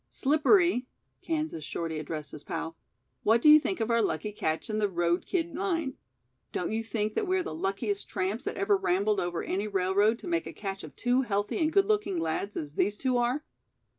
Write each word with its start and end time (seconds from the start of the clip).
"Slippery," 0.09 0.87
Kansas 1.21 1.63
Shorty 1.63 1.99
addressed 1.99 2.31
his 2.31 2.43
pal, 2.43 2.75
"what 3.21 3.39
do 3.39 3.47
you 3.49 3.59
think 3.59 3.79
of 3.79 3.91
our 3.91 4.01
lucky 4.01 4.31
catch 4.31 4.67
in 4.67 4.79
the 4.79 4.89
'Road 4.89 5.27
Kid 5.27 5.53
Line'? 5.53 5.95
Don't 6.51 6.71
you 6.71 6.83
think 6.83 7.13
that 7.13 7.27
we 7.27 7.37
are 7.37 7.43
the 7.43 7.53
luckiest 7.53 8.09
tramps 8.09 8.43
that 8.45 8.57
ever 8.57 8.75
rambled 8.75 9.19
over 9.19 9.43
any 9.43 9.67
railroad 9.67 10.17
to 10.17 10.27
make 10.27 10.47
a 10.47 10.53
catch 10.53 10.83
of 10.83 10.95
two 10.95 11.21
healthy 11.21 11.59
and 11.59 11.71
good 11.71 11.85
looking 11.85 12.17
lads 12.17 12.57
as 12.57 12.73
these 12.73 12.97
two 12.97 13.17
are?" 13.17 13.43